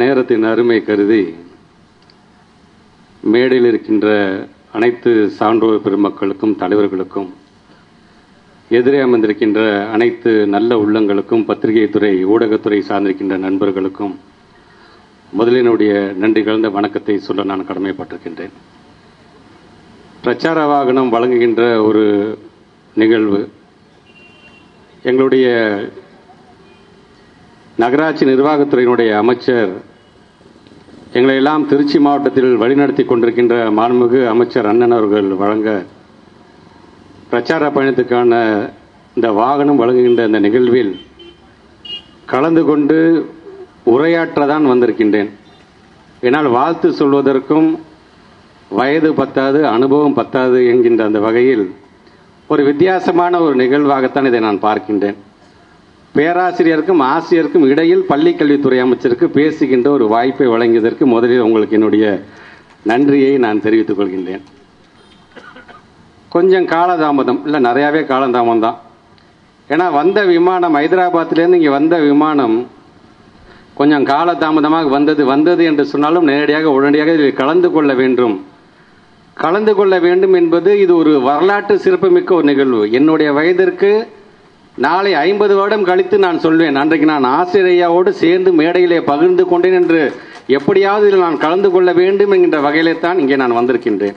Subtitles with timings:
[0.00, 1.20] நேரத்தின் அருமை கருதி
[3.22, 4.06] மேடையில் இருக்கின்ற
[4.72, 7.28] அனைத்து சான்றோர் பெருமக்களுக்கும் தலைவர்களுக்கும்
[8.70, 9.60] எதிரே அமர்ந்திருக்கின்ற
[9.90, 14.14] அனைத்து நல்ல உள்ளங்களுக்கும் பத்திரிகை துறை ஊடகத்துறை சார்ந்திருக்கின்ற நண்பர்களுக்கும்
[15.38, 18.54] முதலினுடைய நன்றி கலந்த வணக்கத்தை சொல்ல நான் கடமைப்பட்டிருக்கின்றேன்.
[20.20, 22.04] பிரச்சார வாகனம் வழங்குகின்ற ஒரு
[22.94, 23.48] நிகழ்வு
[25.02, 25.46] எங்களுடைய
[27.82, 29.70] நகராட்சி நிர்வாகத்துறையினுடைய அமைச்சர்
[31.16, 35.70] எங்களை எல்லாம் திருச்சி மாவட்டத்தில் வழிநடத்தி கொண்டிருக்கின்ற மாண்புமிகு அமைச்சர் அண்ணன் அவர்கள் வழங்க
[37.30, 38.38] பிரச்சார பயணத்துக்கான
[39.16, 40.92] இந்த வாகனம் வழங்குகின்ற இந்த நிகழ்வில்
[42.32, 42.98] கலந்து கொண்டு
[43.94, 45.30] உரையாற்ற தான் வந்திருக்கின்றேன்.
[46.26, 47.68] என்னால் வாழ்த்து சொல்வதற்கும்
[48.70, 51.66] வயது பத்தாது அனுபவம் பத்தாது என்கின்ற அந்த வகையில்
[52.52, 55.18] ஒரு வித்தியாசமான ஒரு நிகழ்வாகத்தான் இதை நான் பார்க்கின்றேன்.
[56.16, 62.04] பேராசிரியருக்கும் ஆசிரியருக்கும் இடையில் பள்ளி கல்வித்துறை அமைச்சருக்கு பேசுகின்ற ஒரு வாய்ப்பை வழங்கியதற்கு முதலில் உங்களுக்கு என்னுடைய
[62.90, 64.44] நன்றியை நான் தெரிவித்துக் கொள்கின்றேன்.
[66.34, 68.78] கொஞ்சம் காலதாமதம் இல்லை நிறையாவே காலதாமதம் தான்
[69.72, 72.56] ஏன்னா வந்த விமானம் ஹைதராபாத்திலேருந்து இங்கே வந்த விமானம்
[73.78, 78.34] கொஞ்சம் காலதாமதமாக வந்தது வந்தது என்று சொன்னாலும் நேரடியாக உடனடியாக இதில் கலந்து கொள்ள வேண்டும்.
[79.36, 82.82] கலந்து கொள்ள வேண்டும் என்பது இது ஒரு வரலாற்று சிறப்புமிக்க ஒரு நிகழ்வு.
[82.98, 83.90] என்னுடைய வயதிற்கு
[84.78, 86.76] நாளை ஐம்பது வருடம் கழித்து நான் சொல்வேன்.
[86.80, 90.00] அன்றைக்கு நான் ஆசிரியையாவோடு சேர்ந்து மேடையிலே பகிர்ந்து கொண்டேன் என்று
[90.56, 94.16] எப்படியாவது இதில் நான் கலந்து கொள்ள வேண்டும் என்கின்ற வகையிலே தான் இங்கே நான் வந்திருக்கின்றேன்.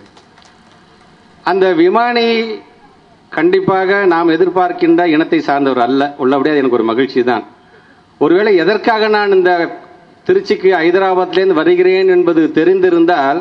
[1.43, 2.25] அந்த விமானி
[3.31, 6.15] கண்டிப்பாக நாம் எதிர்பார்க்கின்ற இனத்தை சார்ந்தவர் அல்ல.
[6.23, 7.45] உள்ளபடியாக எனக்கு ஒரு மகிழ்ச்சி தான்.
[8.21, 9.51] ஒருவேளை எதற்காக நான் இந்த
[10.27, 13.39] திருச்சிக்கு ஹைதராபாத்லேருந்து வருகிறேன் என்பது தெரிந்திருந்தால்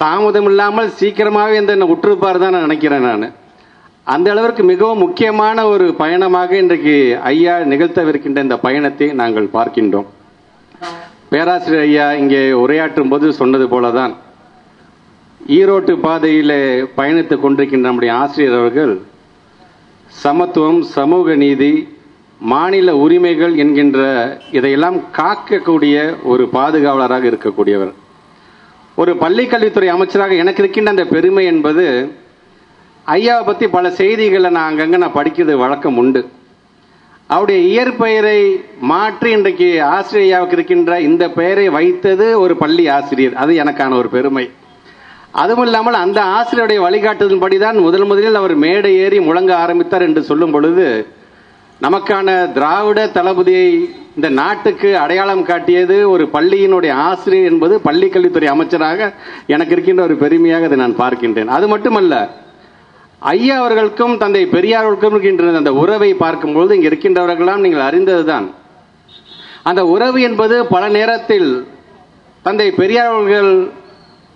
[0.00, 3.26] தாமதம் இல்லாமல் சீக்கிரமாகவே இந்த என்னை உற்றிருப்பார் தான் நான் நினைக்கிறேன் நான்.
[4.14, 6.94] அந்த அளவிற்கு மிகவும் முக்கியமான ஒரு பயணமாக இன்றைக்கு
[7.32, 10.08] ஐயா நிகழ்த்தவிருக்கின்ற இந்த பயணத்தை நாங்கள் பார்க்கின்றோம்.
[11.32, 14.12] பேராசிரியர் ஐயா இங்கே உரையாற்றும் போது சொன்னது போலதான்
[15.58, 16.56] ஈரோட்டு பாதையில்
[16.98, 18.92] பயணித்துக் கொண்டிருக்கின்ற நம்முடைய ஆசிரியர் அவர்கள்
[20.22, 21.72] சமத்துவம் சமூக நீதி
[22.40, 24.00] மாநில உரிமைகள் என்கின்ற
[24.58, 25.96] இதையெல்லாம் காக்கக்கூடிய
[26.32, 27.92] ஒரு பாதுகாவலராக இருக்கக்கூடியவர்.
[29.00, 31.86] ஒரு பள்ளி கல்வித்துறை அமைச்சராக எனக்கு இருக்கின்ற அந்த பெருமை என்பது
[33.14, 36.20] ஐயாவை பற்றி பல செய்திகளை நான் அங்கங்கே நான் படிக்கிறது வழக்கம் உண்டு.
[37.34, 38.40] அவருடைய இயற்பெயரை
[38.90, 43.36] மாற்றி இன்றைக்கு ஆசிரியையாவுக்கு இருக்கின்ற இந்த பெயரை வைத்தது ஒரு பள்ளி ஆசிரியர்.
[43.42, 44.44] அது எனக்கான ஒரு பெருமை.
[45.42, 50.54] அதுவும் இல்லாமல் அந்த ஆசிரியருடைய வழிகாட்டுதலின்படி தான் முதல் முதலில் அவர் மேடை ஏறி முழங்க ஆரம்பித்தார் என்று சொல்லும்
[50.56, 50.86] பொழுது
[51.86, 53.68] நமக்கான திராவிட தளபதியை
[54.16, 59.10] இந்த நாட்டுக்கு அடையாளம் காட்டியது ஒரு பள்ளியினுடைய ஆசிரியர் என்பது பள்ளி கல்வித்துறை அமைச்சராக
[59.54, 61.52] எனக்கு இருக்கின்ற ஒரு பெருமையாக அதை நான் பார்க்கின்றேன்.
[61.58, 62.14] அது மட்டுமல்ல
[63.20, 68.46] ஐயா அவர்களுக்கும் தந்தை பெரியார்களுக்கும் இருக்கின்ற அந்த உறவை பார்க்கும்பொழுது இங்கே இருக்கின்றவர்களாம் நீங்கள் அறிந்ததுதான்.
[69.62, 71.68] அந்த உறவு என்பது பல நேரத்தில்
[72.42, 73.72] தந்தை பெரியார்கள்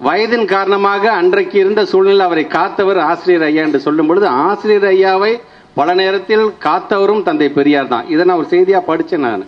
[0.04, 5.40] வயதின் காரணமாக அன்றைக்கு இருந்த சூழ்நிலை அவரை காத்தவர் ஆசிரியர் ஐயா என்று சொல்லும் பொழுது ஆசிரியர் ஐயாவை
[5.74, 8.08] பல நேரத்தில் காத்தவரும் தந்தை பெரியார் தான்.
[8.08, 9.46] இதை நான் ஒரு செய்தியா படிச்சேன் நான்.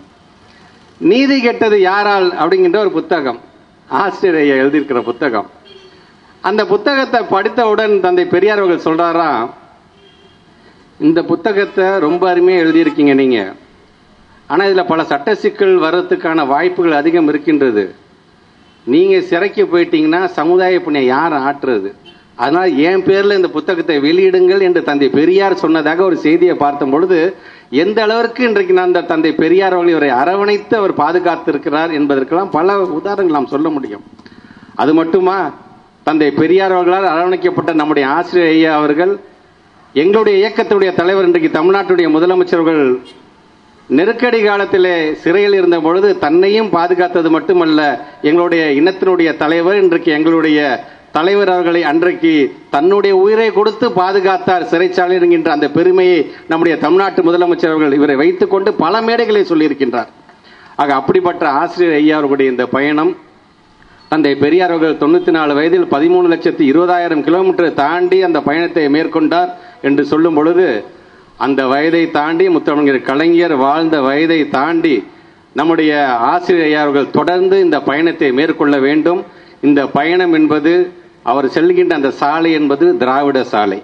[0.97, 3.39] நீதி கெட்டது யாரால் அப்படிங்கின்ற ஒரு புத்தகம்.
[3.89, 5.49] ஆசிரியர் ஐயா எழுதியிருக்கிற புத்தகம்.
[6.43, 9.47] அந்த புத்தகத்தை படித்தவுடன் தந்தை பெரியார் அவர்கள் சொல்றாராம்
[10.99, 13.39] இந்த புத்தகத்தை ரொம்ப அருமையாக எழுதியிருக்கீங்க நீங்க.
[14.47, 17.83] ஆனால் இதில் பல சட்ட சிக்கல் வர்றதுக்கான வாய்ப்புகள் அதிகம் இருக்கின்றது.
[18.85, 21.89] நீங்கள் சிறைக்கு போயிட்டீங்கன்னா சமுதாய புண்ணியம் யார் ஆற்றுறது?
[22.35, 27.19] அதனால் என் பேரில் இந்த புத்தகத்தை வெளியிடுங்கள் என்று தந்தை பெரியார் சொன்னதாக ஒரு செய்தியை பார்த்த பொழுது
[27.83, 33.37] எந்த அளவிற்கு இன்றைக்கு நான் அந்த தந்தை பெரியார் அவர்கள் இவரை அரவணைத்து அவர் பாதுகாத்திருக்கிறார் என்பதற்கெல்லாம் பல உதாரணங்கள்
[33.39, 34.03] நாம் சொல்ல முடியும்.
[34.75, 35.37] அது மட்டுமா?
[36.07, 39.13] தந்தை பெரியார் அவர்களால் அரவணைக்கப்பட்ட நம்முடைய ஆசிரியர் ஐயா அவர்கள்
[39.95, 42.83] எங்களுடைய இயக்கத்துடைய தலைவர் இன்றைக்கு தமிழ்நாட்டுடைய முதலமைச்சர்கள்
[43.89, 47.81] நெருக்கடி காலத்திலே சிறையில் இருந்த பொழுது தன்னையும் பாதுகாத்தது மட்டுமல்ல
[48.21, 50.59] எங்களுடைய இனத்தினுடைய தலைவர் இன்றைக்கு எங்களுடைய
[51.11, 52.33] தலைவர் அவர்களை அன்றைக்கு
[52.69, 59.01] தன்னுடைய உயிரை கொடுத்து பாதுகாத்தார் சிறைச்சாலை என்கின்ற அந்த பெருமையை நம்முடைய தமிழ்நாட்டு முதலமைச்சர் அவர்கள் இவரை வைத்துக்கொண்டு பல
[59.01, 60.11] மேடைகளை சொல்லியிருக்கின்றார்.
[60.75, 63.13] ஆக அப்படிப்பட்ட ஆசிரியர் ஐயா அவர்களுடைய இந்த பயணம்
[64.11, 69.49] தந்தை பெரியார் அவர்கள் தொண்ணூத்தி நாலு வயதில் பதிமூணு லட்சத்தி இருபதாயிரம் கிலோமீட்டர் தாண்டி அந்த பயணத்தை மேற்கொண்டார்
[69.81, 70.67] என்று சொல்லும் பொழுது
[71.37, 74.95] அந்த வயதை தாண்டி முத்தமிழர் கலைஞர் வாழ்ந்த வயதை தாண்டி
[75.53, 75.91] நம்முடைய
[76.31, 79.21] ஆசிரியர்கள் தொடர்ந்து இந்த பயணத்தை மேற்கொள்ள வேண்டும்.
[79.61, 80.73] இந்த பயணம் என்பது
[81.23, 83.79] அவர் செல்கின்ற அந்த சாலை என்பது திராவிட சாலை.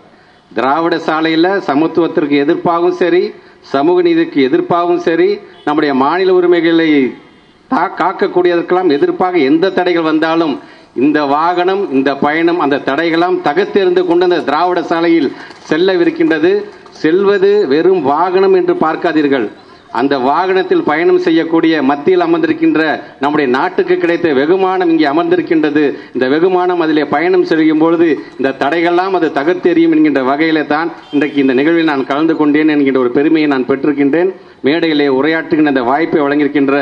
[0.54, 3.24] திராவிட சாலையில் சமத்துவத்திற்கு எதிர்ப்பாகவும் சரி
[3.74, 5.30] சமூக நீதிக்கு எதிர்ப்பாகவும் சரி
[5.66, 6.90] நம்முடைய மாநில உரிமைகளை
[7.74, 10.60] தா- காக்கக்கூடியதற்கெல்லாம் எதிர்ப்பாக எந்த தடைகள் வந்தாலும்
[10.96, 15.34] இந்த வாகனம் இந்த பயணம் அந்த தடைகளாம் தகர்த்தெறிந்து கொண்டு அந்த திராவிட சாலையில்
[15.70, 16.64] செல்லவிருக்கின்றது.
[16.90, 19.52] செல்வது வெறும் வாகனம் என்று பார்க்காதீர்கள்.
[20.00, 22.82] அந்த வாகனத்தில் பயணம் செய்யக்கூடிய மத்தியில் அமர்ந்திருக்கின்ற
[23.24, 25.84] நம்முடைய நாட்டுக்கு கிடைத்த வெகுமானம் இங்கே அமர்ந்திருக்கின்றது.
[26.16, 28.08] இந்த வெகுமானம் அதிலே பயணம் செய்யும் பொழுது
[28.40, 33.12] இந்த தடைகள்லாம் அது தகர்த்தெறியும் என்கின்ற வகையிலே தான் இன்றைக்கு இந்த நிகழ்வில் நான் கலந்து கொண்டேன் என்கின்ற ஒரு
[33.20, 34.32] பெருமையை நான் பெற்றிருக்கின்றேன்.
[34.68, 36.76] மேடையிலே உரையாற்றுகின்ற இந்த வாய்ப்பை வழங்கியிருக்கின்ற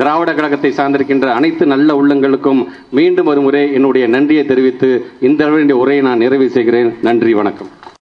[0.00, 2.62] திராவிட கழகத்தை சார்ந்திருக்கின்ற அனைத்து நல்ல உள்ளங்களுக்கும்
[2.98, 4.90] மீண்டும் ஒரு முறை என்னுடைய நன்றியை தெரிவித்து
[5.28, 6.90] இந்த இந்த உரையை நான் நிறைவு செய்கிறேன்.
[7.08, 7.70] நன்றி வணக்கம்.